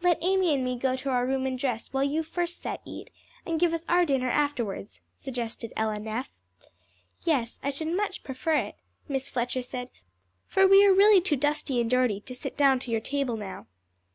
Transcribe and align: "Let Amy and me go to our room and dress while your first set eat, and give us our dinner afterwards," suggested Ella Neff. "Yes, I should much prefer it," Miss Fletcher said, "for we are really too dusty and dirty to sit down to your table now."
"Let 0.00 0.16
Amy 0.24 0.54
and 0.54 0.64
me 0.64 0.78
go 0.78 0.96
to 0.96 1.10
our 1.10 1.26
room 1.26 1.44
and 1.44 1.58
dress 1.58 1.92
while 1.92 2.02
your 2.02 2.22
first 2.22 2.62
set 2.62 2.80
eat, 2.86 3.10
and 3.44 3.60
give 3.60 3.74
us 3.74 3.84
our 3.90 4.06
dinner 4.06 4.30
afterwards," 4.30 5.02
suggested 5.14 5.74
Ella 5.76 5.98
Neff. 5.98 6.30
"Yes, 7.24 7.58
I 7.62 7.68
should 7.68 7.88
much 7.94 8.24
prefer 8.24 8.54
it," 8.54 8.76
Miss 9.06 9.28
Fletcher 9.28 9.62
said, 9.62 9.90
"for 10.46 10.66
we 10.66 10.82
are 10.86 10.94
really 10.94 11.20
too 11.20 11.36
dusty 11.36 11.78
and 11.78 11.90
dirty 11.90 12.22
to 12.22 12.34
sit 12.34 12.56
down 12.56 12.78
to 12.78 12.90
your 12.90 13.02
table 13.02 13.36
now." 13.36 13.66